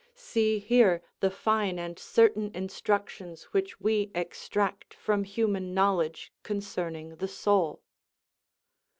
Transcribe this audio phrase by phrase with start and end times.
[0.15, 7.27] See here the fine and certain instructions which we extract from human knowledge concerning the
[7.27, 7.83] soul.